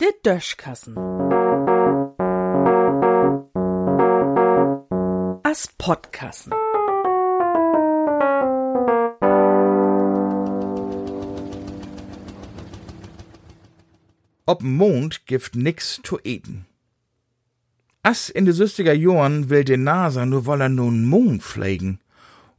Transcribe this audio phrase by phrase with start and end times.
[0.00, 0.96] Der Döschkassen.
[5.42, 6.52] As Podkassen.
[14.46, 16.66] Ob Mond gift nix zu eten.
[18.02, 22.00] As in de 60er Jahren will de NASA nur woller nun Mond pflegen.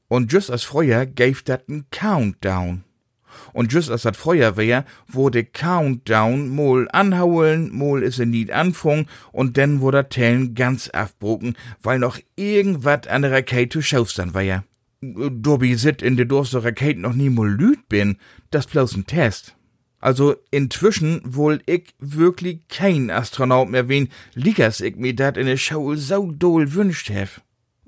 [0.07, 2.83] Und just als Freuer gäf dat n Countdown.
[3.53, 9.07] Und just als dat Feuer wär, wurde Countdown mol anhauen, mol is er niet anfang
[9.31, 14.63] und dann wurde Tellen ganz afbroken, weil noch irgendwat an der Rakete schaufstand wär.
[15.01, 18.17] Dobby sit in de durste Rakete noch nie mol lüd bin,
[18.51, 19.55] das bloß n Test.
[19.99, 25.57] Also inzwischen wohl ich wirklich kein Astronaut mehr wen, liegers ich mir dat in der
[25.57, 27.41] Schau so doll wünscht hef.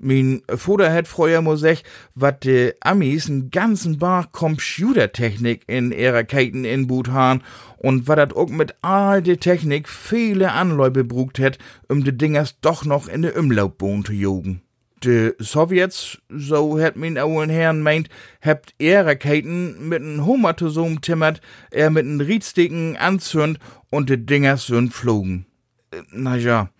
[0.04, 1.82] Min Vater het früher mo sech,
[2.14, 7.42] wat de Amis n ganzen Bar Computertechnik in ihrer Keiten in Boot han
[7.78, 12.60] und wat dat auch mit all de Technik viele Anläufe brugt het, um de Dingers
[12.60, 14.60] doch noch in de Umlaufbahn zu jogen
[15.04, 18.08] de Sowjets, so het min ouwen Herrn meint,
[18.40, 23.58] hebt er Raketen mit n Homatosom timmert, er mit n Riedsticken anzünd
[23.90, 25.46] und de Dingers sind flogen.
[25.90, 26.70] Äh, na ja,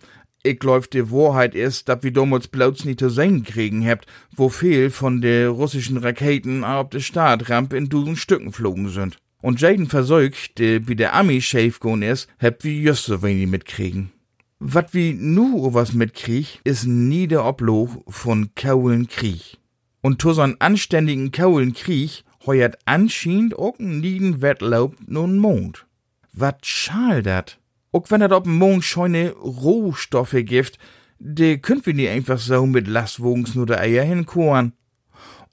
[0.45, 4.49] ich glaub, die Wahrheit ist, dass wir damals bloß nicht zu sehen kriegen habt, wo
[4.49, 9.17] viel von de russischen Raketen auf de Startrampe in dusen Stücken flogen sind.
[9.41, 14.11] Und jeden Versuch, der wie der Ami schäf ist, habt wir just so wenig mitkriegen.
[14.59, 19.57] Wat wie nu was mitkrieg, is nie der Obloch von Kaulen Krieg.
[20.01, 25.85] Und to so'n anständigen Kaulen Krieg heuert anscheinend auch nieden Wettlaub nun Mond.
[26.31, 27.57] Wat schal dat?
[27.95, 30.79] Auch wenn dat op Mond scheune Rohstoffe gift,
[31.17, 34.73] de könnt wir nie einfach so mit Lastwogens nur der Eier hinkoren.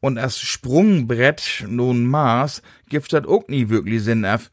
[0.01, 4.51] Und as Sprungbrett nun Mars gift dat auch nie wirklich Sinn af.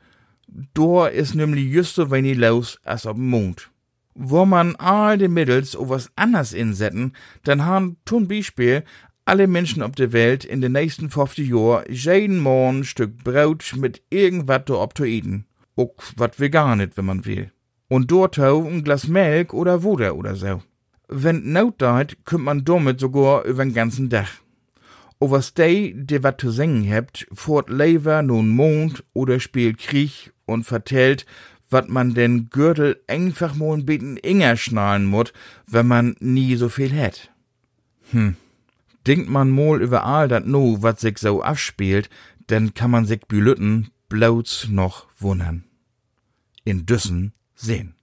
[0.75, 3.71] Dor is nämlich just so wenig los as op Mond
[4.13, 7.13] wo man all de Mittels o was anders insetten,
[7.44, 8.83] dann haben zum Beispiel
[9.25, 14.03] alle Menschen auf der Welt in den nächsten 50 Jahren jeden Morgen Stück Brot mit
[14.11, 15.45] irgendwas da ob zu eten.
[15.75, 17.51] Auch wat vegan wenn man will.
[17.89, 20.61] Und dort ein Glas Milch oder Wuder oder so.
[21.09, 24.29] Wenn Not deit, könnt man damit sogar über den ganzen Dach.
[25.19, 30.31] O was dei, de wat zu singen habt, fort Lever nun Mond oder spielt Krieg
[30.45, 31.25] und vertellt,
[31.69, 35.33] wat man den Gürtel einfach mal ein bisschen enger schnallen mut,
[35.67, 37.31] wenn man nie so viel hätt.
[38.11, 38.35] Hm.
[39.07, 42.09] Denkt man mal über all dat no, wat sich so abspielt,
[42.49, 45.63] denn kann man sich Bülütten bloß noch wundern.
[46.63, 47.98] In Düssen sehen.